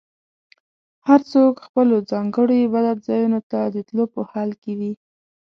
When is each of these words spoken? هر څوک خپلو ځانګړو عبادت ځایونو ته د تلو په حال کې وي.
هر 1.07 1.19
څوک 1.31 1.53
خپلو 1.65 1.95
ځانګړو 2.11 2.55
عبادت 2.65 2.97
ځایونو 3.07 3.39
ته 3.51 3.59
د 3.75 3.77
تلو 3.87 4.05
په 4.13 4.19
حال 4.31 4.49
کې 4.61 4.71
وي. 4.79 4.91